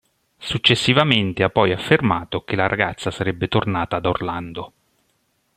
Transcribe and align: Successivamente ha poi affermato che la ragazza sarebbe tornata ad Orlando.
Successivamente 0.39 1.43
ha 1.43 1.49
poi 1.51 1.71
affermato 1.71 2.43
che 2.43 2.55
la 2.55 2.65
ragazza 2.65 3.11
sarebbe 3.11 3.47
tornata 3.47 3.97
ad 3.97 4.07
Orlando. 4.07 4.73